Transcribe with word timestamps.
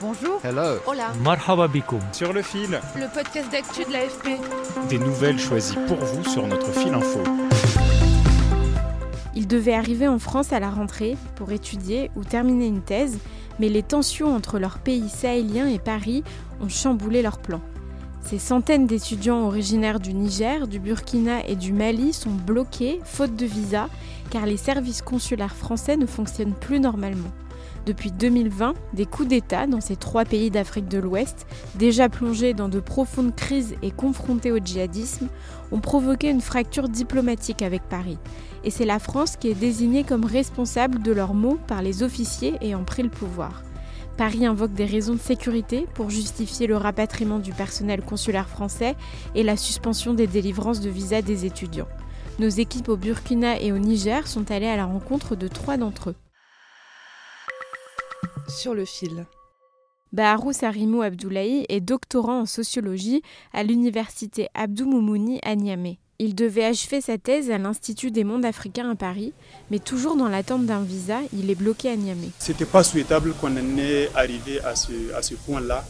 Bonjour. 0.00 0.40
Hello. 0.44 0.78
Hola. 0.86 1.12
Marhaba 1.22 1.68
bikoum. 1.68 2.00
Sur 2.12 2.32
le 2.32 2.42
fil, 2.42 2.80
Le 2.96 3.12
podcast 3.12 3.50
d'actu 3.52 3.84
de 3.84 3.92
l'AFP. 3.92 4.40
des 4.88 4.98
nouvelles 4.98 5.38
choisies 5.38 5.76
pour 5.86 5.98
vous 5.98 6.24
sur 6.24 6.46
notre 6.46 6.72
fil 6.72 6.94
info. 6.94 7.20
Ils 9.34 9.46
devaient 9.46 9.74
arriver 9.74 10.08
en 10.08 10.18
France 10.18 10.52
à 10.52 10.60
la 10.60 10.70
rentrée 10.70 11.16
pour 11.36 11.52
étudier 11.52 12.10
ou 12.16 12.24
terminer 12.24 12.66
une 12.66 12.82
thèse, 12.82 13.18
mais 13.58 13.68
les 13.68 13.82
tensions 13.82 14.34
entre 14.34 14.58
leur 14.58 14.78
pays 14.78 15.08
sahélien 15.08 15.66
et 15.66 15.78
Paris 15.78 16.24
ont 16.60 16.68
chamboulé 16.68 17.20
leurs 17.22 17.38
plans. 17.38 17.62
Ces 18.22 18.38
centaines 18.38 18.86
d'étudiants 18.86 19.40
originaires 19.46 19.98
du 20.00 20.12
Niger, 20.14 20.66
du 20.68 20.78
Burkina 20.78 21.46
et 21.46 21.56
du 21.56 21.72
Mali 21.72 22.12
sont 22.12 22.30
bloqués 22.30 23.00
faute 23.04 23.34
de 23.36 23.46
visa 23.46 23.88
car 24.30 24.46
les 24.46 24.58
services 24.58 25.02
consulaires 25.02 25.54
français 25.54 25.96
ne 25.96 26.06
fonctionnent 26.06 26.54
plus 26.54 26.80
normalement. 26.80 27.30
Depuis 27.86 28.12
2020, 28.12 28.74
des 28.92 29.06
coups 29.06 29.28
d'État 29.28 29.66
dans 29.66 29.80
ces 29.80 29.96
trois 29.96 30.24
pays 30.24 30.50
d'Afrique 30.50 30.88
de 30.88 30.98
l'Ouest, 30.98 31.46
déjà 31.76 32.08
plongés 32.08 32.54
dans 32.54 32.68
de 32.68 32.80
profondes 32.80 33.34
crises 33.34 33.74
et 33.82 33.90
confrontés 33.90 34.52
au 34.52 34.58
djihadisme, 34.58 35.28
ont 35.72 35.80
provoqué 35.80 36.28
une 36.30 36.40
fracture 36.40 36.88
diplomatique 36.88 37.62
avec 37.62 37.82
Paris. 37.88 38.18
Et 38.64 38.70
c'est 38.70 38.84
la 38.84 38.98
France 38.98 39.36
qui 39.36 39.48
est 39.48 39.54
désignée 39.54 40.04
comme 40.04 40.24
responsable 40.24 41.02
de 41.02 41.12
leurs 41.12 41.34
maux 41.34 41.58
par 41.66 41.82
les 41.82 42.02
officiers 42.02 42.54
ayant 42.60 42.84
pris 42.84 43.02
le 43.02 43.10
pouvoir. 43.10 43.62
Paris 44.16 44.44
invoque 44.44 44.74
des 44.74 44.84
raisons 44.84 45.14
de 45.14 45.18
sécurité 45.18 45.86
pour 45.94 46.10
justifier 46.10 46.66
le 46.66 46.76
rapatriement 46.76 47.38
du 47.38 47.52
personnel 47.52 48.02
consulaire 48.02 48.48
français 48.48 48.94
et 49.34 49.42
la 49.42 49.56
suspension 49.56 50.12
des 50.12 50.26
délivrances 50.26 50.80
de 50.80 50.90
visas 50.90 51.22
des 51.22 51.46
étudiants. 51.46 51.88
Nos 52.38 52.48
équipes 52.48 52.90
au 52.90 52.96
Burkina 52.96 53.58
et 53.60 53.72
au 53.72 53.78
Niger 53.78 54.26
sont 54.26 54.50
allées 54.50 54.66
à 54.66 54.76
la 54.76 54.84
rencontre 54.84 55.36
de 55.36 55.48
trois 55.48 55.78
d'entre 55.78 56.10
eux. 56.10 56.14
Sur 58.50 58.74
le 58.74 58.84
fil. 58.84 59.26
Baharou 60.12 60.52
Sarimou 60.52 61.02
Abdoulaye 61.02 61.64
est 61.68 61.80
doctorant 61.80 62.40
en 62.40 62.46
sociologie 62.46 63.22
à 63.52 63.62
l'université 63.62 64.48
Abdou 64.54 64.86
Moumouni 64.86 65.38
à 65.44 65.54
Niamey. 65.54 65.98
Il 66.18 66.34
devait 66.34 66.64
achever 66.64 67.00
sa 67.00 67.16
thèse 67.16 67.50
à 67.50 67.58
l'Institut 67.58 68.10
des 68.10 68.24
mondes 68.24 68.44
africains 68.44 68.90
à 68.90 68.94
Paris, 68.96 69.32
mais 69.70 69.78
toujours 69.78 70.16
dans 70.16 70.28
l'attente 70.28 70.66
d'un 70.66 70.82
visa, 70.82 71.20
il 71.32 71.48
est 71.50 71.54
bloqué 71.54 71.90
à 71.90 71.96
Niamey. 71.96 72.30
C'était 72.40 72.66
pas 72.66 72.82
souhaitable 72.82 73.34
qu'on 73.34 73.52
en 73.56 73.78
ait 73.78 74.10
arrivé 74.16 74.60
à 74.62 74.74
ce, 74.74 75.14
à 75.14 75.22
ce 75.22 75.34
point-là 75.34 75.84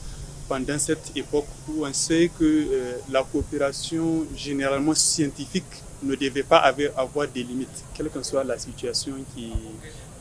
pendant 0.48 0.78
cette 0.78 1.12
époque 1.16 1.46
où 1.68 1.86
on 1.86 1.92
sait 1.92 2.30
que 2.38 2.44
euh, 2.44 2.92
la 3.10 3.22
coopération 3.22 4.26
généralement 4.36 4.94
scientifique 4.94 5.64
ne 6.02 6.14
devait 6.14 6.42
pas 6.42 6.58
avoir, 6.58 6.98
avoir 6.98 7.28
des 7.28 7.42
limites, 7.42 7.84
quelle 7.94 8.10
que 8.10 8.22
soit 8.22 8.44
la 8.44 8.58
situation 8.58 9.12
qui, 9.34 9.50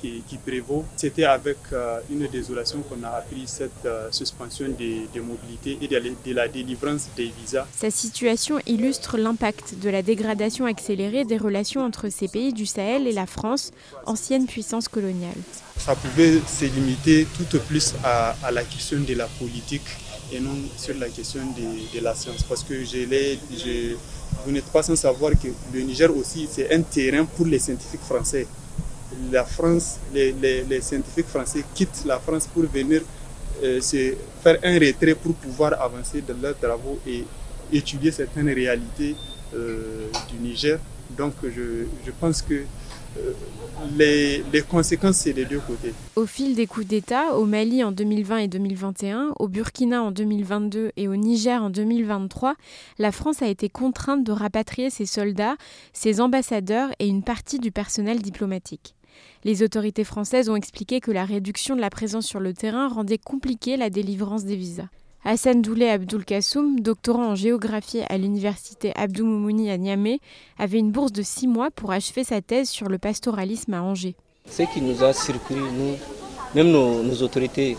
qui, 0.02 0.23
qui 0.28 0.38
prévaut. 0.38 0.86
C'était 0.95 1.25
avec 1.25 1.58
euh, 1.73 2.00
une 2.11 2.28
désolation 2.28 2.80
qu'on 2.81 3.03
a 3.03 3.09
appris 3.09 3.44
cette 3.45 3.86
euh, 3.86 4.08
suspension 4.11 4.67
des, 4.69 5.08
des 5.14 5.19
mobilités 5.19 5.78
et 5.81 5.88
de, 5.88 5.95
la- 5.97 6.02
de 6.28 6.33
la 6.33 6.47
délivrance 6.47 7.08
des 7.17 7.32
visas. 7.39 7.65
Sa 7.76 7.92
situation 7.92 8.59
illustre 8.67 9.17
l'impact 9.17 9.76
de 9.82 9.89
la 9.89 10.02
dégradation 10.02 10.65
accélérée 10.65 11.26
des 11.26 11.38
relations 11.38 11.82
entre 11.82 12.09
ces 12.09 12.27
pays 12.27 12.54
du 12.54 12.65
Sahel 12.65 13.08
et 13.08 13.11
la 13.14 13.26
France, 13.26 13.71
ancienne 14.05 14.45
puissance 14.48 14.88
coloniale. 14.88 15.38
ça 15.77 15.95
pouvait 15.95 16.39
se 16.48 16.65
limiter 16.65 17.26
tout 17.38 17.55
au 17.58 17.59
plus 17.61 17.93
à, 18.04 18.36
à 18.43 18.52
la 18.52 18.64
question 18.64 18.99
de 18.99 19.14
la 19.15 19.27
politique 19.39 19.88
et 20.32 20.39
non 20.39 20.55
sur 20.77 20.95
la 20.99 21.09
question 21.09 21.42
de, 21.58 21.98
de 21.98 22.04
la 22.04 22.14
science. 22.14 22.43
Parce 22.43 22.64
que 22.64 22.83
je 22.83 22.99
l'ai- 23.11 23.39
je- 23.52 23.95
vous 24.45 24.52
n'êtes 24.52 24.65
pas 24.71 24.83
sans 24.83 24.95
savoir 24.95 25.32
que 25.32 25.48
le 25.73 25.82
Niger 25.82 26.15
aussi, 26.15 26.48
c'est 26.52 26.71
un 26.73 26.82
terrain 26.82 27.26
pour 27.26 27.45
les 27.45 27.59
scientifiques 27.59 28.02
français. 28.02 28.45
La 29.31 29.43
France, 29.43 29.97
les, 30.14 30.81
scientifiques 30.81 31.27
français 31.27 31.64
quittent 31.73 32.03
la 32.05 32.20
France 32.20 32.47
pour 32.47 32.64
venir 32.64 33.02
euh, 33.64 33.81
faire 33.81 34.58
un 34.64 34.80
retrait 34.80 35.15
pour 35.15 35.33
pouvoir 35.36 35.81
avancer 35.81 36.21
dans 36.21 36.37
leurs 36.42 36.58
travaux 36.58 36.99
et 37.08 37.25
étudier 37.73 38.11
certaines 38.11 38.49
réalités 38.49 39.15
euh, 39.55 40.08
du 40.31 40.37
Niger. 40.37 40.80
Donc 41.17 41.33
je, 41.43 42.11
pense 42.20 42.42
que 42.43 42.53
euh, 43.17 43.31
les 43.97 44.61
conséquences, 44.70 45.17
c'est 45.17 45.33
des 45.33 45.45
deux 45.45 45.59
côtés. 45.59 45.93
Au 46.15 46.26
fil 46.27 46.55
des 46.55 46.67
coups 46.67 46.86
d'État, 46.86 47.36
au 47.36 47.45
Mali 47.45 47.83
en 47.83 47.91
2020 47.91 48.37
et 48.37 48.47
2021, 48.47 49.33
au 49.39 49.47
Burkina 49.47 50.03
en 50.03 50.11
2022 50.11 50.91
et 50.95 51.08
au 51.08 51.15
Niger 51.15 51.61
en 51.64 51.70
2023, 51.71 52.55
la 52.99 53.11
France 53.11 53.41
a 53.41 53.47
été 53.47 53.70
contrainte 53.70 54.23
de 54.23 54.31
rapatrier 54.31 54.89
ses 54.91 55.08
soldats, 55.08 55.55
ses 55.93 56.21
ambassadeurs 56.21 56.89
et 56.99 57.08
une 57.08 57.23
partie 57.23 57.59
du 57.59 57.71
personnel 57.71 58.21
diplomatique. 58.21 58.93
Les 59.43 59.64
autorités 59.64 60.03
françaises 60.03 60.49
ont 60.49 60.55
expliqué 60.55 60.99
que 60.99 61.11
la 61.11 61.25
réduction 61.25 61.75
de 61.75 61.81
la 61.81 61.89
présence 61.89 62.25
sur 62.25 62.39
le 62.39 62.53
terrain 62.53 62.87
rendait 62.87 63.17
compliquée 63.17 63.77
la 63.77 63.89
délivrance 63.89 64.43
des 64.43 64.55
visas. 64.55 64.87
Hassan 65.25 65.61
Doulé 65.61 65.89
Abdoul 65.89 66.23
Kassoum, 66.23 66.80
doctorant 66.80 67.31
en 67.31 67.36
géographie 67.36 68.02
à 68.08 68.17
l'université 68.17 68.93
Abdou 68.95 69.25
Moumouni 69.25 69.70
à 69.70 69.77
Niamey, 69.77 70.20
avait 70.58 70.80
une 70.80 70.92
bourse 70.92 71.11
de 71.11 71.21
six 71.23 71.45
mois 71.47 71.71
pour 71.71 71.92
achever 71.92 72.23
sa 72.23 72.42
thèse 72.42 72.70
sur 72.70 72.87
le 72.87 72.97
pastoralisme 72.97 73.73
à 73.73 73.81
Angers. 73.83 74.15
Ce 74.49 74.64
qui 74.64 74.81
nous 74.81 75.03
a 75.03 75.11
surpris, 75.14 75.55
nous, 75.55 75.95
même 76.55 76.71
nos, 76.71 77.14
autorités 77.21 77.76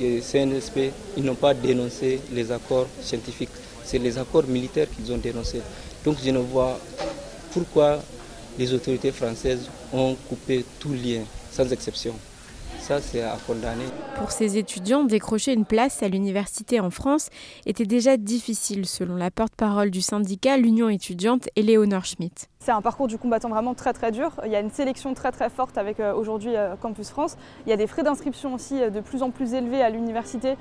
de 0.00 0.20
CNSP, 0.20 0.92
ils 1.16 1.24
n'ont 1.24 1.36
pas 1.36 1.54
dénoncé 1.54 2.20
les 2.32 2.50
accords 2.50 2.88
scientifiques. 3.00 3.50
C'est 3.84 3.98
les 3.98 4.18
accords 4.18 4.46
militaires 4.46 4.88
qu'ils 4.94 5.12
ont 5.12 5.18
dénoncés. 5.18 5.62
Donc 6.04 6.16
je 6.22 6.30
ne 6.30 6.38
vois 6.38 6.78
pourquoi 7.52 8.00
les 8.58 8.72
autorités 8.72 9.12
françaises 9.12 9.68
ont 9.92 10.16
coupé 10.28 10.64
tout 10.80 10.92
lien, 10.92 11.22
sans 11.52 11.72
exception. 11.72 12.14
Ça, 12.88 13.02
c'est 13.02 13.20
à 13.20 13.36
condamner. 13.46 13.84
Pour 14.16 14.32
ces 14.32 14.56
étudiants, 14.56 15.04
décrocher 15.04 15.52
une 15.52 15.66
place 15.66 16.02
à 16.02 16.08
l'université 16.08 16.80
en 16.80 16.88
France 16.88 17.28
était 17.66 17.84
déjà 17.84 18.16
difficile, 18.16 18.86
selon 18.86 19.14
la 19.16 19.30
porte-parole 19.30 19.90
du 19.90 20.00
syndicat 20.00 20.56
L'Union 20.56 20.88
étudiante, 20.88 21.50
Éléonore 21.54 22.06
Schmitt. 22.06 22.48
C'est 22.60 22.72
un 22.72 22.82
parcours 22.82 23.06
du 23.06 23.18
combattant 23.18 23.48
vraiment 23.48 23.74
très 23.74 23.92
très 23.92 24.10
dur. 24.10 24.32
Il 24.44 24.50
y 24.50 24.56
a 24.56 24.60
une 24.60 24.70
sélection 24.70 25.14
très 25.14 25.30
très 25.30 25.48
forte 25.48 25.78
avec 25.78 26.00
euh, 26.00 26.12
aujourd'hui 26.12 26.56
euh, 26.56 26.74
Campus 26.76 27.08
France. 27.08 27.36
Il 27.64 27.70
y 27.70 27.72
a 27.72 27.76
des 27.76 27.86
frais 27.86 28.02
d'inscription 28.02 28.52
aussi 28.52 28.82
euh, 28.82 28.90
de 28.90 29.00
plus 29.00 29.22
en 29.22 29.30
plus 29.30 29.54
élevés 29.54 29.80
à 29.80 29.90
l'université 29.90 30.56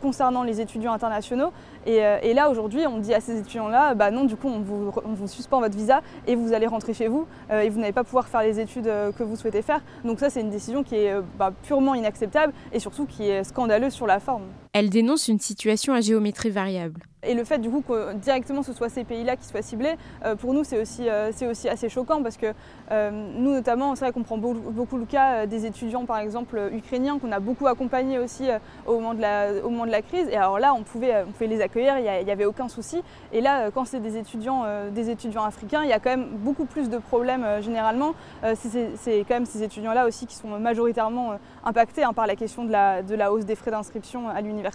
concernant 0.00 0.42
les 0.42 0.60
étudiants 0.60 0.92
internationaux. 0.92 1.52
Et, 1.86 1.96
et 1.96 2.34
là 2.34 2.50
aujourd'hui, 2.50 2.86
on 2.86 2.98
dit 2.98 3.12
à 3.14 3.20
ces 3.20 3.38
étudiants-là, 3.38 3.94
bah 3.94 4.10
non, 4.10 4.24
du 4.24 4.36
coup, 4.36 4.48
on 4.48 4.60
vous, 4.60 4.92
on 5.04 5.12
vous 5.12 5.28
suspend 5.28 5.60
votre 5.60 5.76
visa 5.76 6.00
et 6.26 6.34
vous 6.34 6.52
allez 6.52 6.66
rentrer 6.66 6.94
chez 6.94 7.08
vous 7.08 7.26
et 7.50 7.68
vous 7.68 7.78
n'allez 7.78 7.92
pas 7.92 8.04
pouvoir 8.04 8.26
faire 8.28 8.42
les 8.42 8.58
études 8.58 8.84
que 8.84 9.22
vous 9.22 9.36
souhaitez 9.36 9.62
faire. 9.62 9.82
Donc 10.04 10.18
ça, 10.18 10.30
c'est 10.30 10.40
une 10.40 10.50
décision 10.50 10.82
qui 10.82 10.96
est 10.96 11.14
bah, 11.38 11.52
purement 11.66 11.94
inacceptable 11.94 12.52
et 12.72 12.78
surtout 12.78 13.06
qui 13.06 13.28
est 13.28 13.44
scandaleuse 13.44 13.92
sur 13.92 14.06
la 14.06 14.20
forme. 14.20 14.44
Elle 14.78 14.90
dénonce 14.90 15.28
une 15.28 15.38
situation 15.40 15.94
à 15.94 16.02
géométrie 16.02 16.50
variable. 16.50 17.00
Et 17.26 17.32
le 17.32 17.44
fait 17.44 17.58
du 17.58 17.70
coup 17.70 17.80
que 17.80 18.12
directement 18.12 18.62
ce 18.62 18.74
soit 18.74 18.90
ces 18.90 19.02
pays-là 19.02 19.36
qui 19.36 19.46
soient 19.46 19.62
ciblés, 19.62 19.96
euh, 20.24 20.36
pour 20.36 20.52
nous 20.52 20.64
c'est 20.64 20.80
aussi, 20.80 21.08
euh, 21.08 21.32
aussi 21.50 21.68
assez 21.68 21.88
choquant 21.88 22.22
parce 22.22 22.36
que 22.36 22.52
euh, 22.92 23.10
nous 23.10 23.52
notamment, 23.52 23.96
c'est 23.96 24.04
vrai 24.04 24.12
qu'on 24.12 24.22
prend 24.22 24.36
beaucoup, 24.36 24.98
le 24.98 25.06
cas 25.06 25.46
des 25.46 25.64
étudiants 25.64 26.04
par 26.04 26.18
exemple 26.18 26.70
ukrainiens 26.72 27.18
qu'on 27.18 27.32
a 27.32 27.40
beaucoup 27.40 27.66
accompagnés 27.66 28.18
aussi 28.18 28.48
au, 28.86 28.96
moment 28.96 29.14
de 29.14 29.22
la, 29.22 29.48
au 29.64 29.70
moment 29.70 29.86
de 29.86 29.90
la 29.90 30.02
crise. 30.02 30.28
Et 30.30 30.36
alors 30.36 30.58
là 30.58 30.74
on 30.74 30.82
pouvait, 30.82 31.24
on 31.24 31.44
les 31.46 31.62
accueillir, 31.62 31.98
il 31.98 32.24
n'y 32.24 32.30
avait 32.30 32.44
aucun 32.44 32.68
souci. 32.68 33.02
Et 33.32 33.40
là 33.40 33.70
quand 33.70 33.86
c'est 33.86 34.00
des 34.00 34.18
étudiants, 34.18 34.64
des 34.94 35.08
étudiants 35.08 35.44
africains, 35.44 35.82
il 35.84 35.88
y 35.88 35.94
a 35.94 35.98
quand 35.98 36.10
même 36.10 36.28
beaucoup 36.36 36.66
plus 36.66 36.90
de 36.90 36.98
problèmes 36.98 37.46
généralement. 37.60 38.14
C'est- 38.54 39.24
quand 39.26 39.34
même 39.34 39.46
ces 39.46 39.62
étudiants-là 39.62 40.06
aussi 40.06 40.26
qui 40.26 40.36
sont 40.36 40.48
majoritairement 40.60 41.38
impactés 41.64 42.04
hein, 42.04 42.12
par 42.12 42.26
la 42.26 42.36
question 42.36 42.64
de 42.64 42.70
la, 42.70 43.02
de 43.02 43.14
la 43.14 43.32
hausse 43.32 43.46
des 43.46 43.56
frais 43.56 43.70
d'inscription 43.70 44.28
à 44.28 44.40
l'université. 44.42 44.65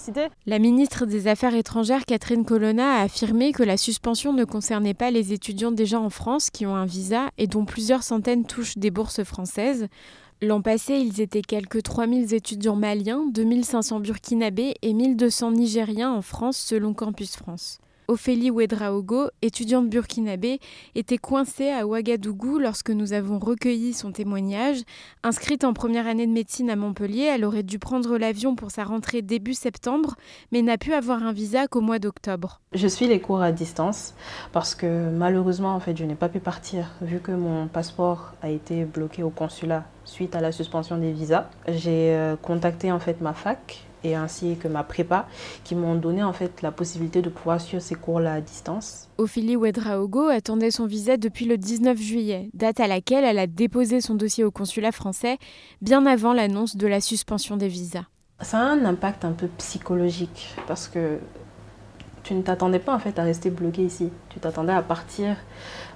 La 0.46 0.60
ministre 0.60 1.06
des 1.06 1.28
Affaires 1.28 1.56
étrangères, 1.56 2.06
Catherine 2.06 2.46
Colonna, 2.46 2.96
a 2.96 3.02
affirmé 3.02 3.52
que 3.52 3.64
la 3.64 3.78
suspension 3.78 4.34
ne 4.34 4.46
concernait 4.46 4.94
pas 4.94 5.12
les 5.12 5.34
étudiants 5.34 5.72
déjà 5.72 6.00
en 6.00 6.10
France 6.10 6.50
qui 6.50 6.66
ont 6.66 6.76
un 6.76 6.86
visa 6.86 7.30
et 7.38 7.48
dont 7.48 7.66
plusieurs 7.66 8.04
centaines 8.04 8.46
touchent 8.46 8.78
des 8.78 8.92
bourses 8.92 9.24
françaises. 9.24 9.88
L'an 10.42 10.62
passé, 10.62 10.96
ils 10.96 11.22
étaient 11.22 11.42
quelques 11.42 11.84
3000 11.84 12.34
étudiants 12.34 12.76
maliens, 12.76 13.26
2500 13.32 14.00
burkinabés 14.00 14.76
et 14.82 14.94
1200 14.94 15.52
nigériens 15.52 16.12
en 16.12 16.22
France 16.22 16.58
selon 16.58 16.94
Campus 16.94 17.36
France. 17.36 17.80
Ophélie 18.12 18.52
Ouedraogo, 18.52 19.30
étudiante 19.42 19.90
burkinabé, 19.90 20.60
était 20.96 21.18
coincée 21.18 21.70
à 21.70 21.88
Ouagadougou 21.88 22.60
lorsque 22.60 22.90
nous 22.90 23.14
avons 23.14 23.40
recueilli 23.40 23.94
son 23.94 24.12
témoignage. 24.12 24.82
Inscrite 25.24 25.64
en 25.64 25.72
première 25.72 26.08
année 26.08 26.28
de 26.28 26.32
médecine 26.34 26.70
à 26.70 26.76
Montpellier, 26.76 27.32
elle 27.34 27.46
aurait 27.46 27.64
dû 27.64 27.80
prendre 27.80 28.18
l'avion 28.18 28.56
pour 28.56 28.70
sa 28.70 28.84
rentrée 28.84 29.22
début 29.22 29.54
septembre, 29.54 30.16
mais 30.52 30.62
n'a 30.62 30.78
pu 30.78 30.92
avoir 30.92 31.24
un 31.24 31.32
visa 31.32 31.68
qu'au 31.68 31.80
mois 31.80 32.00
d'octobre. 32.00 32.60
Je 32.74 32.86
suis 32.86 33.08
les 33.08 33.22
cours 33.22 33.42
à 33.42 33.54
distance 33.54 34.14
parce 34.52 34.76
que 34.76 35.10
malheureusement, 35.10 35.74
en 35.74 35.80
fait, 35.80 35.96
je 35.96 36.04
n'ai 36.04 36.16
pas 36.16 36.28
pu 36.28 36.42
partir 36.42 36.92
vu 37.02 37.22
que 37.22 37.32
mon 37.32 37.70
passeport 37.70 38.34
a 38.42 38.50
été 38.50 38.84
bloqué 38.84 39.24
au 39.24 39.30
consulat 39.30 39.86
suite 40.04 40.36
à 40.36 40.42
la 40.42 40.52
suspension 40.52 40.98
des 40.98 41.14
visas. 41.14 41.50
J'ai 41.70 42.14
euh, 42.14 42.36
contacté 42.36 42.92
en 42.92 43.00
fait 43.00 43.22
ma 43.22 43.32
fac 43.32 43.86
et 44.04 44.16
ainsi 44.16 44.58
que 44.58 44.68
ma 44.68 44.84
prépa 44.84 45.28
qui 45.64 45.76
m'ont 45.76 45.96
donné 45.96 46.24
en 46.24 46.34
fait 46.34 46.62
la 46.62 46.72
possibilité 46.72 47.22
de 47.22 47.30
pouvoir 47.30 47.62
suivre 47.62 47.82
ces 47.82 47.96
cours-là 47.96 48.34
à 48.34 48.42
distance. 48.42 49.10
Ophélie 49.18 49.56
Ouedraogo 49.56 50.28
attendait 50.28 50.72
son 50.72 50.86
visa 50.86 51.18
depuis 51.18 51.46
le 51.46 51.58
19 51.58 51.98
juillet, 51.98 52.50
date 52.54 52.80
à 52.80 52.88
laquelle 52.88 53.24
elle 53.24 53.40
a 53.40 53.48
déposé 53.48 54.02
son 54.02 54.16
dossier 54.16 54.44
au 54.44 54.52
consulat 54.52 54.92
français 54.92 55.38
bien 55.82 56.06
avant 56.06 56.34
l'annonce 56.34 56.76
de 56.76 56.88
la 56.88 57.02
suspension 57.02 57.58
des 57.58 57.68
visas. 57.68 58.06
Ça 58.42 58.60
a 58.60 58.64
un 58.64 58.86
impact 58.86 59.24
un 59.24 59.34
peu 59.34 59.48
psychologique 59.58 60.56
parce 60.68 60.88
que 60.88 61.20
tu 62.24 62.34
ne 62.34 62.42
t'attendais 62.42 62.80
pas 62.80 62.94
en 62.94 63.00
fait 63.00 63.18
à 63.20 63.24
rester 63.24 63.50
bloqué 63.50 63.84
ici. 63.84 64.10
Tu 64.30 64.40
t'attendais 64.40 64.74
à 64.74 64.82
partir 64.82 65.36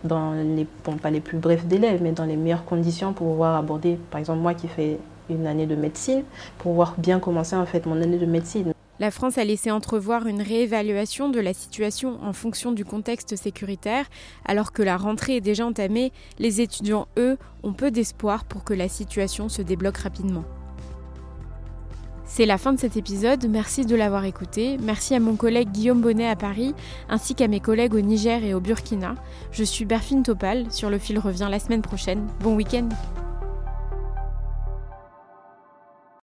dans 0.04 0.34
les, 0.34 0.68
bon, 0.84 0.98
pas 0.98 1.12
les 1.12 1.22
plus 1.22 1.38
brefs 1.38 1.66
délais, 1.66 1.98
mais 2.02 2.12
dans 2.12 2.26
les 2.26 2.36
meilleures 2.36 2.66
conditions 2.66 3.14
pour 3.14 3.28
pouvoir 3.28 3.56
aborder, 3.56 4.00
par 4.12 4.20
exemple 4.20 4.40
moi 4.40 4.54
qui 4.54 4.68
fais 4.68 5.00
une 5.30 5.48
année 5.48 5.66
de 5.66 5.76
médecine, 5.76 6.24
pour 6.58 6.72
pouvoir 6.72 6.96
bien 6.98 7.20
commencer 7.20 7.56
en 7.56 7.66
fait 7.66 7.86
mon 7.86 8.02
année 8.02 8.18
de 8.18 8.26
médecine. 8.26 8.74
La 8.98 9.12
France 9.12 9.38
a 9.38 9.44
laissé 9.44 9.72
entrevoir 9.72 10.26
une 10.26 10.42
réévaluation 10.42 11.28
de 11.28 11.42
la 11.42 11.54
situation 11.54 12.18
en 12.24 12.32
fonction 12.32 12.72
du 12.72 12.86
contexte 12.86 13.36
sécuritaire, 13.36 14.06
alors 14.46 14.72
que 14.72 14.82
la 14.82 14.96
rentrée 14.96 15.38
est 15.38 15.42
déjà 15.42 15.66
entamée, 15.66 16.14
les 16.40 16.62
étudiants, 16.62 17.08
eux, 17.18 17.38
ont 17.64 17.74
peu 17.74 17.92
d'espoir 17.92 18.46
pour 18.46 18.64
que 18.64 18.74
la 18.74 18.88
situation 18.88 19.50
se 19.50 19.62
débloque 19.62 19.98
rapidement. 19.98 20.46
C'est 22.28 22.46
la 22.46 22.58
fin 22.58 22.74
de 22.74 22.80
cet 22.80 22.98
épisode, 22.98 23.46
merci 23.50 23.86
de 23.86 23.96
l'avoir 23.96 24.26
écouté, 24.26 24.78
merci 24.82 25.14
à 25.14 25.20
mon 25.20 25.36
collègue 25.36 25.72
Guillaume 25.72 26.02
Bonnet 26.02 26.28
à 26.28 26.36
Paris, 26.36 26.74
ainsi 27.10 27.36
qu'à 27.36 27.48
mes 27.48 27.60
collègues 27.60 27.94
au 27.94 28.02
Niger 28.02 28.44
et 28.44 28.54
au 28.54 28.62
Burkina. 28.62 29.16
Je 29.52 29.64
suis 29.64 29.86
Berfine 29.86 30.24
Topal, 30.24 30.72
sur 30.72 30.90
le 30.90 30.98
fil 30.98 31.20
revient 31.20 31.48
la 31.52 31.60
semaine 31.60 31.82
prochaine. 31.82 32.26
Bon 32.42 32.56
week-end 32.56 32.90